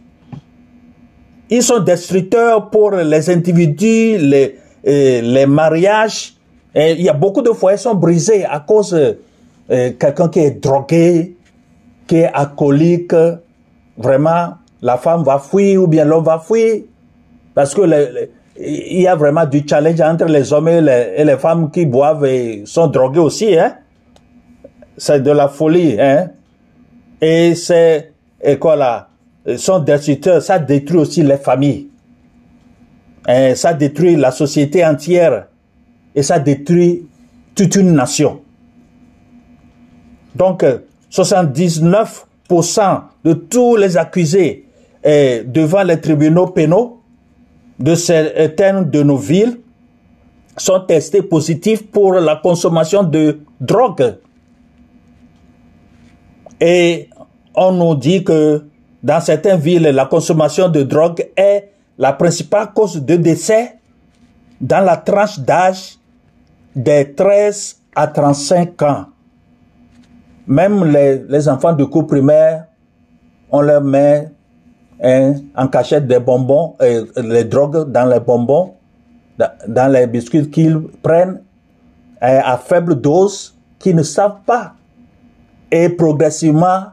Ils 1.48 1.62
sont 1.62 1.78
destructeurs 1.78 2.70
pour 2.70 2.90
les 2.90 3.30
individus, 3.30 4.18
les, 4.18 4.58
euh, 4.84 5.20
les 5.20 5.46
mariages. 5.46 6.34
Et 6.74 6.92
il 6.92 7.02
y 7.02 7.08
a 7.08 7.12
beaucoup 7.12 7.40
de 7.40 7.52
foyers 7.52 7.76
sont 7.76 7.94
brisés 7.94 8.44
à 8.44 8.58
cause 8.58 8.90
de 8.90 9.18
euh, 9.70 9.92
quelqu'un 9.96 10.28
qui 10.28 10.40
est 10.40 10.60
drogué, 10.60 11.36
qui 12.08 12.16
est 12.16 12.32
alcoolique. 12.34 13.14
Vraiment, 13.96 14.54
la 14.82 14.96
femme 14.96 15.22
va 15.22 15.38
fuir 15.38 15.84
ou 15.84 15.86
bien 15.86 16.04
l'homme 16.04 16.24
va 16.24 16.40
fuir. 16.40 16.82
Parce 17.54 17.76
que 17.76 17.82
il 18.58 19.02
y 19.02 19.06
a 19.06 19.14
vraiment 19.14 19.46
du 19.46 19.62
challenge 19.68 20.00
entre 20.00 20.24
les 20.24 20.52
hommes 20.52 20.68
et 20.68 20.80
les, 20.80 21.36
femmes 21.36 21.70
qui 21.70 21.86
boivent 21.86 22.26
et 22.26 22.62
sont 22.66 22.88
drogués 22.88 23.20
aussi. 23.20 23.56
Hein? 23.56 23.76
C'est 25.00 25.22
de 25.22 25.30
la 25.30 25.48
folie. 25.48 25.98
Hein? 25.98 26.28
Et 27.22 27.54
c'est, 27.54 28.12
et 28.42 28.58
quoi 28.58 28.76
là, 28.76 29.08
sont 29.56 29.78
destructeurs, 29.78 30.42
ça 30.42 30.58
détruit 30.58 31.00
aussi 31.00 31.22
les 31.22 31.38
familles. 31.38 31.88
Et 33.26 33.54
ça 33.54 33.72
détruit 33.72 34.16
la 34.16 34.30
société 34.30 34.84
entière. 34.84 35.46
Et 36.14 36.22
ça 36.22 36.38
détruit 36.38 37.06
toute 37.54 37.76
une 37.76 37.94
nation. 37.94 38.42
Donc, 40.34 40.66
79% 41.10 43.00
de 43.24 43.32
tous 43.32 43.76
les 43.76 43.96
accusés 43.96 44.66
devant 45.02 45.82
les 45.82 45.98
tribunaux 45.98 46.48
pénaux 46.48 47.00
de 47.78 47.94
certaines 47.94 48.90
de 48.90 49.02
nos 49.02 49.16
villes 49.16 49.60
sont 50.58 50.80
testés 50.80 51.22
positifs 51.22 51.90
pour 51.90 52.12
la 52.12 52.36
consommation 52.36 53.02
de 53.02 53.40
drogue. 53.58 54.16
Et 56.60 57.08
on 57.54 57.72
nous 57.72 57.94
dit 57.94 58.22
que 58.22 58.64
dans 59.02 59.20
certaines 59.20 59.58
villes, 59.58 59.82
la 59.82 60.06
consommation 60.06 60.68
de 60.68 60.82
drogue 60.82 61.26
est 61.36 61.70
la 61.98 62.12
principale 62.12 62.72
cause 62.74 63.02
de 63.02 63.16
décès 63.16 63.76
dans 64.60 64.84
la 64.84 64.96
tranche 64.96 65.38
d'âge 65.38 65.98
des 66.76 67.14
13 67.14 67.76
à 67.94 68.06
35 68.06 68.82
ans. 68.82 69.06
Même 70.46 70.84
les, 70.84 71.22
les 71.28 71.48
enfants 71.48 71.72
de 71.72 71.84
cours 71.84 72.06
primaire, 72.06 72.66
on 73.50 73.60
leur 73.60 73.82
met 73.82 74.30
Hein, 75.02 75.36
en 75.56 75.66
cachette 75.68 76.06
des 76.06 76.20
bonbons, 76.20 76.76
et 76.78 77.00
les 77.16 77.44
drogues 77.44 77.90
dans 77.90 78.04
les 78.04 78.20
bonbons, 78.20 78.74
dans 79.66 79.90
les 79.90 80.06
biscuits 80.06 80.50
qu'ils 80.50 80.78
prennent 81.02 81.40
à 82.20 82.58
faible 82.58 83.00
dose, 83.00 83.56
qu'ils 83.78 83.96
ne 83.96 84.02
savent 84.02 84.40
pas. 84.44 84.74
Et 85.70 85.88
progressivement, 85.88 86.84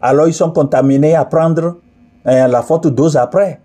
alors 0.00 0.28
ils 0.28 0.34
sont 0.34 0.50
contaminés 0.50 1.14
à 1.14 1.24
prendre 1.24 1.78
hein, 2.24 2.48
la 2.48 2.62
forte 2.62 2.88
dose 2.88 3.16
après. 3.16 3.60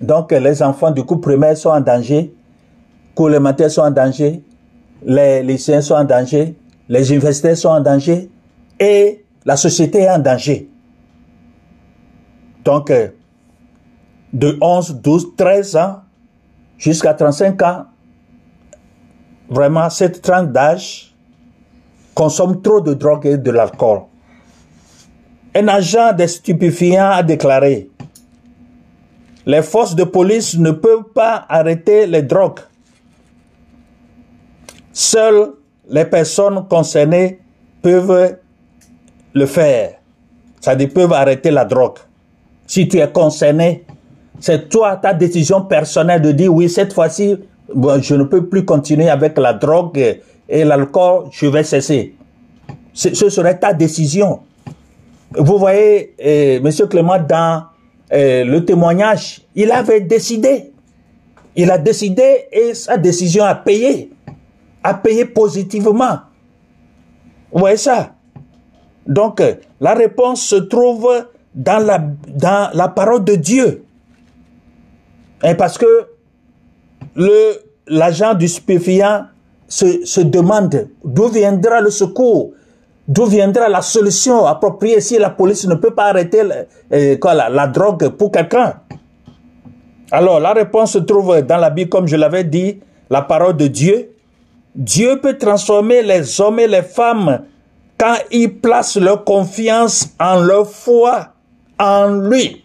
Donc 0.00 0.32
les 0.32 0.62
enfants 0.62 0.90
du 0.90 1.04
coup 1.04 1.16
primaire 1.16 1.56
sont 1.56 1.70
en 1.70 1.80
danger, 1.80 2.34
les 3.18 3.68
sont 3.68 3.82
en 3.82 3.90
danger, 3.90 4.42
les 5.04 5.42
lycéens 5.42 5.80
sont 5.80 5.94
en 5.94 6.04
danger, 6.04 6.56
les 6.88 7.10
universitaires 7.12 7.56
sont 7.56 7.70
en 7.70 7.80
danger 7.80 8.30
et 8.78 9.24
la 9.44 9.56
société 9.56 10.00
est 10.00 10.10
en 10.10 10.18
danger. 10.18 10.68
Donc, 12.64 12.90
euh, 12.90 13.10
de 14.32 14.58
11, 14.60 15.00
12, 15.00 15.36
13 15.36 15.76
ans 15.76 16.02
jusqu'à 16.76 17.14
35 17.14 17.62
ans, 17.62 17.84
vraiment, 19.48 19.88
cette 19.88 20.20
tranche 20.20 20.48
d'âge 20.48 21.15
consomme 22.16 22.60
trop 22.62 22.80
de 22.80 22.94
drogue 22.94 23.26
et 23.26 23.38
de 23.38 23.50
l'alcool. 23.52 24.00
Un 25.54 25.68
agent 25.68 26.12
des 26.14 26.26
stupéfiants 26.26 27.10
a 27.12 27.22
déclaré 27.22 27.88
Les 29.46 29.62
forces 29.62 29.94
de 29.94 30.02
police 30.04 30.58
ne 30.58 30.72
peuvent 30.72 31.12
pas 31.14 31.46
arrêter 31.48 32.08
les 32.08 32.22
drogues. 32.22 32.60
Seules 34.92 35.52
les 35.88 36.04
personnes 36.06 36.66
concernées 36.68 37.38
peuvent 37.80 38.38
le 39.32 39.46
faire. 39.46 40.00
C'est-à-dire 40.60 40.90
peuvent 40.92 41.12
arrêter 41.12 41.52
la 41.52 41.64
drogue 41.64 41.98
si 42.66 42.88
tu 42.88 42.98
es 42.98 43.08
concerné, 43.08 43.84
c'est 44.40 44.68
toi, 44.68 44.96
ta 44.96 45.14
décision 45.14 45.62
personnelle 45.62 46.20
de 46.20 46.32
dire 46.32 46.52
oui, 46.52 46.68
cette 46.68 46.92
fois-ci, 46.92 47.36
je 48.00 48.14
ne 48.14 48.24
peux 48.24 48.46
plus 48.46 48.64
continuer 48.64 49.08
avec 49.08 49.38
la 49.38 49.52
drogue 49.52 50.20
et 50.48 50.64
l'alcool, 50.64 51.28
je 51.32 51.46
vais 51.46 51.64
cesser. 51.64 52.14
Ce 52.92 53.28
serait 53.28 53.58
ta 53.58 53.74
décision. 53.74 54.40
Vous 55.32 55.58
voyez, 55.58 56.14
euh, 56.24 56.60
Monsieur 56.60 56.86
Clément, 56.86 57.18
dans 57.18 57.64
euh, 58.12 58.44
le 58.44 58.64
témoignage, 58.64 59.42
il 59.54 59.70
avait 59.70 60.00
décidé. 60.00 60.72
Il 61.54 61.70
a 61.70 61.78
décidé 61.78 62.46
et 62.52 62.74
sa 62.74 62.96
décision 62.96 63.44
a 63.44 63.54
payé. 63.54 64.10
A 64.82 64.94
payé 64.94 65.24
positivement. 65.24 66.20
Vous 67.52 67.58
voyez 67.58 67.76
ça? 67.76 68.14
Donc, 69.06 69.40
euh, 69.40 69.54
la 69.80 69.94
réponse 69.94 70.42
se 70.42 70.56
trouve 70.56 71.08
dans 71.54 71.84
la, 71.84 71.98
dans 72.28 72.70
la 72.72 72.88
parole 72.88 73.24
de 73.24 73.34
Dieu. 73.34 73.84
Parce 75.58 75.76
que 75.76 76.08
l'agent 77.86 78.34
du 78.34 78.48
stupéfiant 78.48 79.26
se, 79.68 80.04
se 80.04 80.20
demande 80.20 80.88
d'où 81.04 81.28
viendra 81.28 81.80
le 81.80 81.90
secours, 81.90 82.52
d'où 83.06 83.26
viendra 83.26 83.68
la 83.68 83.82
solution 83.82 84.46
appropriée 84.46 85.00
si 85.00 85.18
la 85.18 85.30
police 85.30 85.66
ne 85.66 85.74
peut 85.74 85.94
pas 85.94 86.06
arrêter 86.06 86.42
euh, 86.92 87.16
quoi, 87.18 87.34
la, 87.34 87.48
la 87.48 87.66
drogue 87.66 88.08
pour 88.10 88.30
quelqu'un. 88.30 88.80
Alors, 90.10 90.38
la 90.38 90.52
réponse 90.52 90.92
se 90.92 90.98
trouve 90.98 91.40
dans 91.42 91.56
la 91.56 91.70
Bible, 91.70 91.90
comme 91.90 92.06
je 92.06 92.16
l'avais 92.16 92.44
dit, 92.44 92.80
la 93.10 93.22
parole 93.22 93.56
de 93.56 93.66
Dieu. 93.66 94.10
Dieu 94.74 95.20
peut 95.20 95.36
transformer 95.36 96.02
les 96.02 96.40
hommes 96.40 96.60
et 96.60 96.68
les 96.68 96.82
femmes 96.82 97.40
quand 97.98 98.16
ils 98.30 98.60
placent 98.60 98.98
leur 98.98 99.24
confiance 99.24 100.10
en 100.20 100.40
leur 100.40 100.68
foi 100.68 101.28
en 101.78 102.08
lui. 102.08 102.62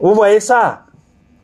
Vous 0.00 0.14
voyez 0.14 0.40
ça? 0.40 0.80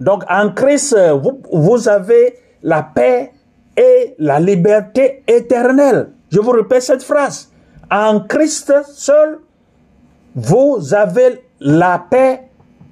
Donc 0.00 0.24
en 0.28 0.50
Christ, 0.50 0.96
vous, 1.22 1.40
vous 1.52 1.88
avez 1.88 2.34
la 2.62 2.82
paix 2.82 3.32
et 3.78 4.16
la 4.18 4.40
liberté 4.40 5.22
éternelle. 5.28 6.10
Je 6.30 6.40
vous 6.40 6.50
répète 6.50 6.82
cette 6.82 7.04
phrase. 7.04 7.50
En 7.90 8.20
Christ 8.20 8.74
seul, 8.92 9.38
vous 10.34 10.92
avez 10.92 11.44
la 11.60 12.04
paix 12.10 12.42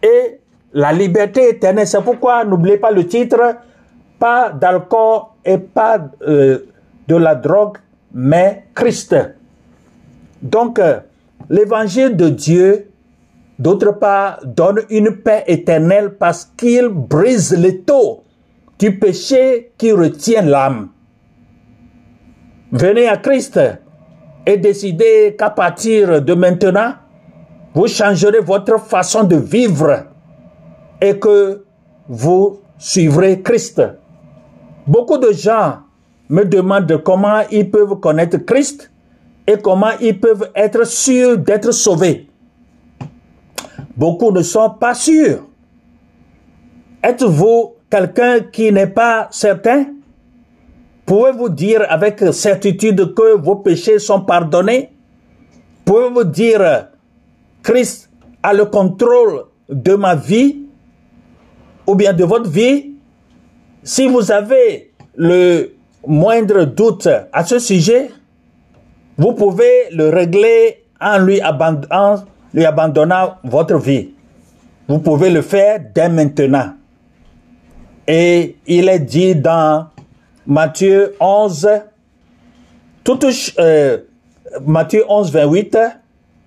et 0.02 0.40
la 0.72 0.92
liberté 0.92 1.50
éternelle. 1.50 1.88
C'est 1.88 2.00
pourquoi 2.00 2.44
n'oubliez 2.44 2.78
pas 2.78 2.92
le 2.92 3.04
titre, 3.06 3.56
pas 4.18 4.50
d'alcool 4.50 5.22
et 5.44 5.58
pas 5.58 5.98
euh, 6.22 6.66
de 7.08 7.16
la 7.16 7.34
drogue, 7.34 7.78
mais 8.14 8.66
Christ. 8.74 9.16
Donc, 10.40 10.78
euh, 10.78 11.00
l'évangile 11.50 12.16
de 12.16 12.28
Dieu, 12.28 12.90
d'autre 13.58 13.90
part, 13.92 14.38
donne 14.44 14.82
une 14.88 15.16
paix 15.16 15.42
éternelle 15.48 16.14
parce 16.14 16.44
qu'il 16.56 16.88
brise 16.88 17.56
les 17.56 17.80
taux 17.80 18.22
du 18.78 18.98
péché 18.98 19.72
qui 19.78 19.92
retient 19.92 20.42
l'âme. 20.42 20.88
Venez 22.72 23.08
à 23.08 23.16
Christ 23.16 23.58
et 24.44 24.56
décidez 24.56 25.34
qu'à 25.38 25.50
partir 25.50 26.20
de 26.22 26.34
maintenant, 26.34 26.94
vous 27.74 27.88
changerez 27.88 28.40
votre 28.40 28.78
façon 28.80 29.24
de 29.24 29.36
vivre 29.36 30.04
et 31.00 31.18
que 31.18 31.64
vous 32.08 32.60
suivrez 32.78 33.42
Christ. 33.42 33.82
Beaucoup 34.86 35.18
de 35.18 35.32
gens 35.32 35.80
me 36.28 36.44
demandent 36.44 37.02
comment 37.02 37.42
ils 37.50 37.70
peuvent 37.70 37.98
connaître 38.00 38.38
Christ 38.38 38.90
et 39.46 39.58
comment 39.58 39.92
ils 40.00 40.18
peuvent 40.18 40.50
être 40.54 40.86
sûrs 40.86 41.38
d'être 41.38 41.72
sauvés. 41.72 42.28
Beaucoup 43.96 44.32
ne 44.32 44.42
sont 44.42 44.70
pas 44.70 44.94
sûrs. 44.94 45.46
Êtes-vous 47.02 47.75
quelqu'un 47.90 48.40
qui 48.40 48.72
n'est 48.72 48.86
pas 48.86 49.28
certain? 49.30 49.86
Pouvez-vous 51.04 51.48
dire 51.50 51.86
avec 51.88 52.22
certitude 52.32 53.14
que 53.14 53.36
vos 53.36 53.56
péchés 53.56 53.98
sont 53.98 54.22
pardonnés? 54.22 54.90
Pouvez-vous 55.84 56.24
dire 56.24 56.88
Christ 57.62 58.10
a 58.42 58.52
le 58.52 58.64
contrôle 58.64 59.44
de 59.68 59.94
ma 59.94 60.16
vie 60.16 60.66
ou 61.86 61.94
bien 61.94 62.12
de 62.12 62.24
votre 62.24 62.50
vie? 62.50 62.94
Si 63.84 64.08
vous 64.08 64.32
avez 64.32 64.92
le 65.14 65.76
moindre 66.06 66.64
doute 66.64 67.08
à 67.32 67.44
ce 67.44 67.60
sujet, 67.60 68.10
vous 69.16 69.32
pouvez 69.32 69.90
le 69.92 70.08
régler 70.08 70.84
en 71.00 71.18
lui, 71.18 71.40
abandonnant 71.40 73.36
votre 73.44 73.78
vie. 73.78 74.10
Vous 74.88 74.98
pouvez 74.98 75.30
le 75.30 75.42
faire 75.42 75.80
dès 75.94 76.08
maintenant. 76.08 76.74
Et 78.08 78.56
il 78.66 78.88
est 78.88 79.00
dit 79.00 79.34
dans 79.34 79.88
Matthieu 80.46 81.14
11, 81.18 81.68
tout, 83.02 83.18
euh, 83.58 83.98
Matthieu 84.64 85.04
11, 85.08 85.32
28, 85.32 85.78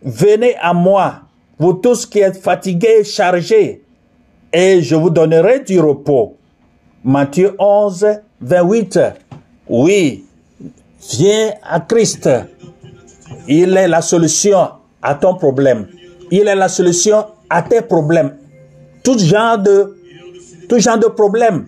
Venez 0.02 0.56
à 0.62 0.74
moi, 0.74 1.22
vous 1.58 1.74
tous 1.74 2.06
qui 2.06 2.20
êtes 2.20 2.38
fatigués 2.38 3.00
et 3.02 3.04
chargés, 3.04 3.84
et 4.54 4.82
je 4.82 4.96
vous 4.96 5.10
donnerai 5.10 5.60
du 5.60 5.80
repos. 5.80 6.38
Matthieu 7.04 7.56
11, 7.60 8.08
28. 8.42 9.00
Oui, 9.68 10.26
viens 11.12 11.52
à 11.64 11.82
Christ. 11.82 12.30
Il 13.48 13.76
est 13.76 13.88
la 13.88 14.02
solution 14.02 14.70
à 15.02 15.16
ton 15.16 15.36
problème. 15.36 15.88
Il 16.32 16.48
est 16.48 16.56
la 16.56 16.70
solution 16.70 17.26
à 17.50 17.62
tes 17.62 17.82
problèmes. 17.82 18.36
Tout 19.04 19.18
genre 19.20 19.58
de, 19.58 19.98
tout 20.70 20.80
genre 20.80 21.00
de 21.00 21.08
problème. 21.08 21.66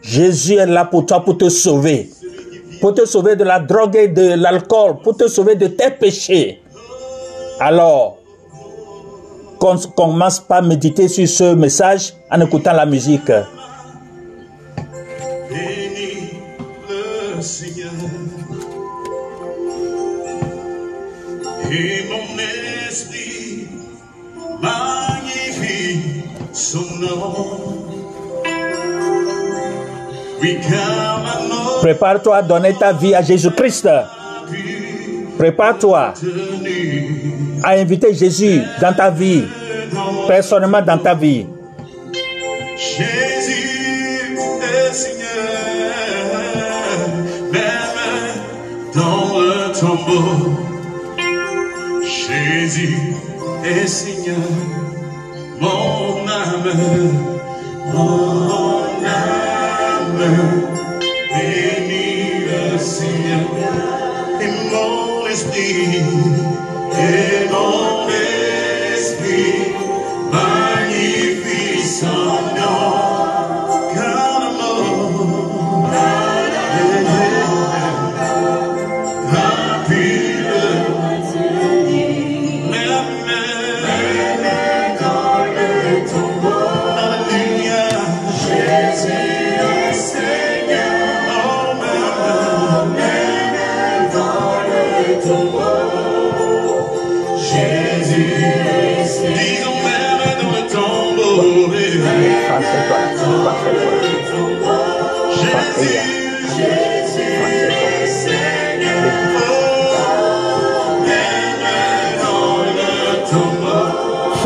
Jésus 0.00 0.54
est 0.54 0.66
là 0.66 0.84
pour 0.84 1.04
toi, 1.04 1.22
pour 1.24 1.36
te 1.36 1.48
sauver. 1.48 2.08
Pour 2.80 2.94
te 2.94 3.04
sauver 3.04 3.34
de 3.36 3.44
la 3.44 3.58
drogue 3.58 3.96
et 3.96 4.08
de 4.08 4.34
l'alcool. 4.34 4.98
Pour 5.02 5.16
te 5.16 5.26
sauver 5.28 5.56
de 5.56 5.66
tes 5.66 5.90
péchés. 5.90 6.62
Alors, 7.60 8.18
qu'on 9.58 9.76
commence 9.76 10.38
par 10.38 10.62
méditer 10.62 11.08
sur 11.08 11.28
ce 11.28 11.54
message 11.54 12.14
en 12.30 12.40
écoutant 12.40 12.72
la 12.72 12.86
musique. 12.86 13.30
Et 21.70 22.04
mon 22.08 22.38
esprit 22.88 23.27
Prépare-toi 31.80 32.36
à 32.36 32.42
donner 32.42 32.74
ta 32.74 32.92
vie 32.92 33.14
à 33.14 33.22
Jésus-Christ. 33.22 33.88
Prépare-toi 35.38 36.14
à 37.62 37.70
inviter 37.70 38.14
Jésus 38.14 38.60
dans 38.80 38.92
ta 38.92 39.10
vie, 39.10 39.44
personnellement 40.26 40.82
dans 40.82 40.98
ta 40.98 41.14
vie. 41.14 41.46
Jésus 42.76 44.38
est 44.62 44.92
Seigneur. 44.92 45.18
Jésus 52.02 52.98
est 53.64 53.86
Seigneur, 53.86 54.36
mon 55.60 56.26
âme, 56.26 56.68
âme, 60.28 60.57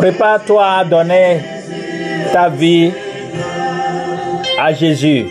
Prépare-toi 0.03 0.67
à 0.67 0.85
donner 0.85 1.41
ta 2.33 2.49
vie 2.49 2.91
à 4.59 4.73
Jésus. 4.75 5.27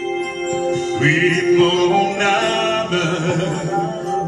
Oui, 1.01 1.57
mon 1.57 2.15
âme, 2.21 2.97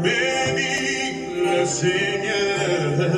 bénis 0.02 1.46
le 1.46 1.64
Seigneur. 1.64 3.08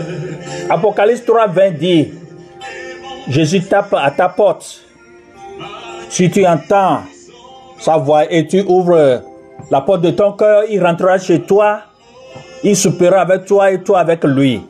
Apocalypse 0.70 1.24
3, 1.24 1.48
20 1.48 1.70
dit, 1.72 2.12
Jésus 3.28 3.62
tape 3.62 3.94
à 3.94 4.12
ta 4.12 4.28
porte. 4.28 4.82
Si 6.08 6.30
tu 6.30 6.46
entends 6.46 7.00
sa 7.80 7.96
voix 7.96 8.30
et 8.30 8.46
tu 8.46 8.62
ouvres 8.62 9.24
la 9.68 9.80
porte 9.80 10.02
de 10.02 10.10
ton 10.10 10.30
cœur, 10.34 10.62
il 10.70 10.80
rentrera 10.80 11.18
chez 11.18 11.40
toi, 11.40 11.80
il 12.62 12.76
soupera 12.76 13.22
avec 13.22 13.46
toi 13.46 13.72
et 13.72 13.82
toi 13.82 13.98
avec 13.98 14.22
lui. 14.22 14.62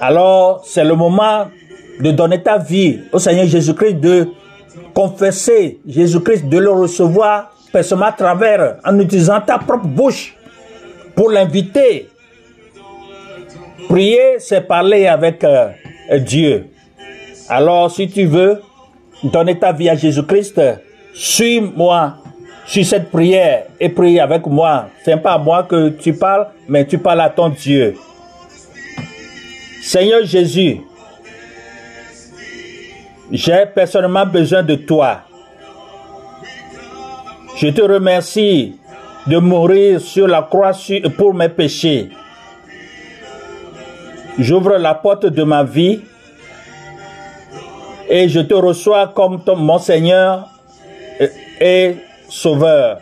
Alors, 0.00 0.62
c'est 0.64 0.84
le 0.84 0.94
moment 0.94 1.48
de 2.00 2.10
donner 2.10 2.42
ta 2.42 2.56
vie 2.56 3.00
au 3.12 3.18
Seigneur 3.18 3.46
Jésus-Christ, 3.46 3.94
de 4.00 4.28
confesser 4.94 5.78
Jésus-Christ, 5.86 6.48
de 6.48 6.58
le 6.58 6.70
recevoir 6.70 7.54
personnellement 7.70 8.06
à 8.08 8.12
travers, 8.12 8.76
en 8.84 8.98
utilisant 8.98 9.40
ta 9.40 9.58
propre 9.58 9.86
bouche 9.86 10.34
pour 11.14 11.30
l'inviter. 11.30 12.08
Prier, 13.88 14.38
c'est 14.38 14.62
parler 14.62 15.06
avec 15.06 15.44
euh, 15.44 15.68
Dieu. 16.18 16.66
Alors, 17.48 17.90
si 17.90 18.08
tu 18.08 18.24
veux 18.24 18.62
donner 19.22 19.58
ta 19.58 19.72
vie 19.72 19.90
à 19.90 19.96
Jésus-Christ, 19.96 20.60
suis-moi 21.12 22.14
sur 22.66 22.84
cette 22.84 23.10
prière 23.10 23.64
et 23.78 23.88
prie 23.88 24.18
avec 24.18 24.46
moi. 24.46 24.86
C'est 25.04 25.16
pas 25.16 25.32
à 25.32 25.38
moi 25.38 25.64
que 25.64 25.90
tu 25.90 26.14
parles, 26.14 26.46
mais 26.68 26.86
tu 26.86 26.98
parles 26.98 27.20
à 27.20 27.28
ton 27.28 27.48
Dieu. 27.48 27.96
Seigneur 29.82 30.24
Jésus, 30.24 30.80
j'ai 33.32 33.64
personnellement 33.74 34.26
besoin 34.26 34.62
de 34.62 34.74
toi. 34.74 35.20
Je 37.56 37.68
te 37.68 37.82
remercie 37.82 38.76
de 39.26 39.38
mourir 39.38 40.00
sur 40.00 40.26
la 40.26 40.42
croix 40.42 40.72
pour 41.16 41.34
mes 41.34 41.48
péchés. 41.48 42.10
J'ouvre 44.38 44.76
la 44.78 44.94
porte 44.94 45.26
de 45.26 45.42
ma 45.42 45.64
vie 45.64 46.00
et 48.08 48.28
je 48.28 48.40
te 48.40 48.54
reçois 48.54 49.08
comme 49.14 49.40
mon 49.56 49.78
Seigneur 49.78 50.48
et- 51.18 51.30
et 51.60 51.96
Sauveur. 52.28 52.98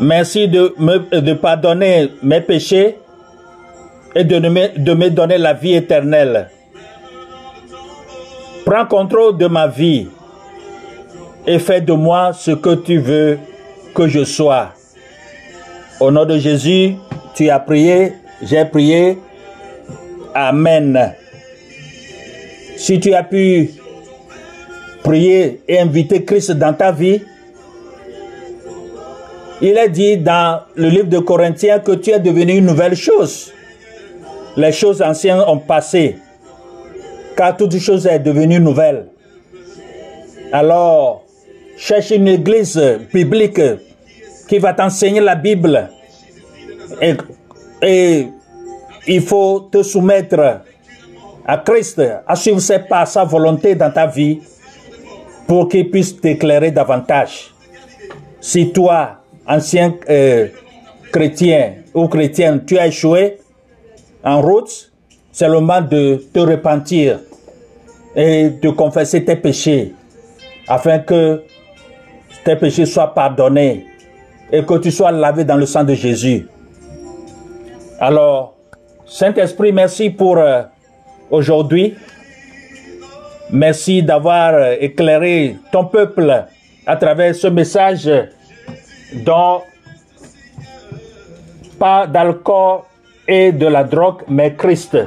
Merci 0.00 0.48
de 0.48 0.74
me 0.78 0.98
de 1.20 1.32
pardonner 1.34 2.12
mes 2.22 2.40
péchés 2.40 2.96
et 4.14 4.24
de 4.24 4.38
me, 4.38 4.94
me 4.94 5.08
donner 5.10 5.38
la 5.38 5.54
vie 5.54 5.74
éternelle. 5.74 6.48
Prends 8.64 8.86
contrôle 8.86 9.36
de 9.38 9.46
ma 9.46 9.66
vie 9.66 10.08
et 11.46 11.58
fais 11.58 11.80
de 11.80 11.92
moi 11.92 12.32
ce 12.32 12.52
que 12.52 12.74
tu 12.74 12.98
veux 12.98 13.38
que 13.94 14.06
je 14.08 14.24
sois. 14.24 14.72
Au 16.00 16.10
nom 16.10 16.24
de 16.24 16.38
Jésus, 16.38 16.94
tu 17.34 17.48
as 17.48 17.58
prié, 17.58 18.12
j'ai 18.42 18.64
prié. 18.64 19.18
Amen. 20.34 21.14
Si 22.76 22.98
tu 23.00 23.12
as 23.14 23.22
pu 23.22 23.70
prier 25.02 25.60
et 25.68 25.78
inviter 25.78 26.24
Christ 26.24 26.52
dans 26.52 26.72
ta 26.72 26.92
vie, 26.92 27.22
il 29.60 29.76
est 29.76 29.88
dit 29.88 30.16
dans 30.16 30.62
le 30.74 30.88
livre 30.88 31.08
de 31.08 31.18
Corinthiens 31.18 31.78
que 31.78 31.92
tu 31.92 32.10
es 32.10 32.18
devenu 32.18 32.54
une 32.54 32.66
nouvelle 32.66 32.96
chose. 32.96 33.52
Les 34.56 34.72
choses 34.72 35.00
anciennes 35.00 35.42
ont 35.46 35.58
passé, 35.58 36.18
car 37.36 37.56
toute 37.56 37.78
chose 37.78 38.06
est 38.06 38.18
devenue 38.18 38.60
nouvelle. 38.60 39.06
Alors, 40.52 41.24
cherche 41.76 42.10
une 42.10 42.28
église 42.28 42.78
biblique 43.12 43.60
qui 44.46 44.58
va 44.58 44.74
t'enseigner 44.74 45.20
la 45.20 45.34
Bible 45.34 45.88
et, 47.82 48.28
il 49.08 49.20
faut 49.20 49.68
te 49.72 49.82
soumettre 49.82 50.60
à 51.44 51.56
Christ, 51.58 52.00
à 52.24 52.36
suivre 52.36 52.60
sa 52.60 53.24
volonté 53.24 53.74
dans 53.74 53.90
ta 53.90 54.06
vie 54.06 54.38
pour 55.48 55.68
qu'il 55.68 55.90
puisse 55.90 56.20
t'éclairer 56.20 56.70
davantage. 56.70 57.52
Si 58.40 58.70
toi, 58.70 59.16
ancien 59.46 59.94
euh, 60.08 60.46
chrétien 61.12 61.74
ou 61.92 62.06
chrétienne, 62.06 62.62
tu 62.64 62.78
as 62.78 62.86
échoué 62.86 63.38
en 64.24 64.40
route, 64.40 64.92
c'est 65.32 65.48
le 65.48 65.54
moment 65.54 65.80
de 65.80 66.22
te 66.32 66.38
repentir 66.38 67.20
et 68.14 68.50
de 68.50 68.70
confesser 68.70 69.24
tes 69.24 69.36
péchés 69.36 69.94
afin 70.68 70.98
que 70.98 71.42
tes 72.44 72.56
péchés 72.56 72.86
soient 72.86 73.14
pardonnés 73.14 73.86
et 74.50 74.64
que 74.64 74.78
tu 74.78 74.90
sois 74.90 75.10
lavé 75.10 75.44
dans 75.44 75.56
le 75.56 75.66
sang 75.66 75.84
de 75.84 75.94
Jésus. 75.94 76.46
Alors, 77.98 78.54
Saint-Esprit, 79.06 79.72
merci 79.72 80.10
pour 80.10 80.38
euh, 80.38 80.62
aujourd'hui. 81.30 81.94
Merci 83.50 84.02
d'avoir 84.02 84.54
euh, 84.54 84.76
éclairé 84.80 85.56
ton 85.70 85.84
peuple 85.84 86.46
à 86.86 86.96
travers 86.96 87.34
ce 87.34 87.46
message 87.46 88.10
dont 89.24 89.62
pas 91.78 92.06
d'alcool 92.06 92.80
de 93.32 93.66
la 93.66 93.84
drogue, 93.84 94.22
mais 94.28 94.54
Christ. 94.54 94.98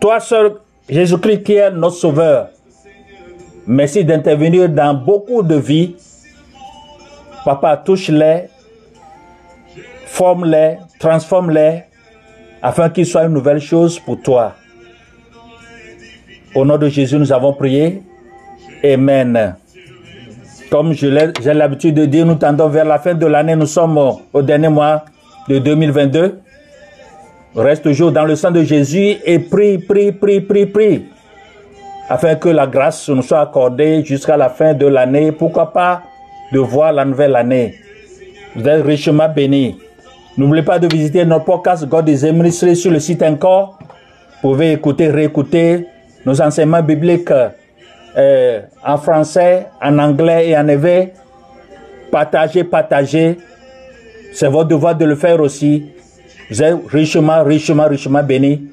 Toi 0.00 0.18
seul, 0.20 0.54
Jésus-Christ 0.88 1.42
qui 1.42 1.54
est 1.54 1.70
notre 1.70 1.96
sauveur. 1.96 2.48
Merci 3.66 4.04
d'intervenir 4.04 4.68
dans 4.68 4.94
beaucoup 4.94 5.42
de 5.42 5.54
vies. 5.54 5.94
Papa, 7.44 7.76
touche-les, 7.76 8.48
forme-les, 10.06 10.78
transforme-les, 10.98 11.84
afin 12.62 12.90
qu'ils 12.90 13.06
soient 13.06 13.24
une 13.24 13.32
nouvelle 13.32 13.60
chose 13.60 13.98
pour 14.00 14.20
toi. 14.20 14.54
Au 16.54 16.64
nom 16.64 16.76
de 16.76 16.88
Jésus, 16.88 17.16
nous 17.16 17.32
avons 17.32 17.52
prié. 17.52 18.02
Amen. 18.82 19.54
Comme 20.70 20.92
j'ai 20.92 21.10
l'habitude 21.10 21.94
de 21.94 22.06
dire, 22.06 22.26
nous 22.26 22.34
tendons 22.34 22.68
vers 22.68 22.84
la 22.84 22.98
fin 22.98 23.14
de 23.14 23.26
l'année. 23.26 23.56
Nous 23.56 23.66
sommes 23.66 23.98
au 24.32 24.42
dernier 24.42 24.68
mois 24.68 25.04
de 25.48 25.58
2022. 25.58 26.40
Reste 27.54 27.82
toujours 27.82 28.12
dans 28.12 28.24
le 28.24 28.36
sang 28.36 28.50
de 28.52 28.62
Jésus 28.62 29.16
et 29.24 29.38
prie, 29.40 29.78
prie, 29.78 30.12
prie, 30.12 30.40
prie, 30.40 30.66
prie. 30.66 31.04
Afin 32.08 32.36
que 32.36 32.48
la 32.48 32.66
grâce 32.66 33.08
nous 33.08 33.22
soit 33.22 33.40
accordée 33.40 34.04
jusqu'à 34.04 34.36
la 34.36 34.48
fin 34.48 34.72
de 34.72 34.86
l'année. 34.86 35.32
Pourquoi 35.32 35.72
pas 35.72 36.02
de 36.52 36.58
voir 36.60 36.92
la 36.92 37.04
nouvelle 37.04 37.34
année? 37.34 37.74
Vous 38.54 38.66
êtes 38.66 38.84
richement 38.84 39.28
bénis. 39.28 39.78
N'oubliez 40.36 40.64
pas 40.64 40.78
de 40.78 40.86
visiter 40.86 41.24
notre 41.24 41.44
podcast 41.44 41.86
God 41.86 42.08
is 42.08 42.24
a 42.24 42.32
Ministry 42.32 42.76
sur 42.76 42.90
le 42.92 43.00
site 43.00 43.22
encore. 43.22 43.78
Vous 44.42 44.50
pouvez 44.50 44.72
écouter, 44.72 45.08
réécouter 45.08 45.86
nos 46.24 46.40
enseignements 46.40 46.82
bibliques 46.82 47.32
euh, 48.16 48.60
en 48.84 48.96
français, 48.96 49.66
en 49.82 49.98
anglais 49.98 50.50
et 50.50 50.56
en 50.56 50.66
éveil. 50.68 51.12
Partagez, 52.10 52.64
partagez. 52.64 53.38
C'est 54.32 54.48
votre 54.48 54.68
devoir 54.68 54.94
de 54.94 55.04
le 55.04 55.16
faire 55.16 55.40
aussi. 55.40 55.90
Vous 56.50 56.62
êtes 56.62 56.76
richement, 56.88 57.44
richement, 57.44 57.86
richement 57.86 58.22
bénis. 58.24 58.68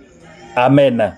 Amen. 0.55 1.13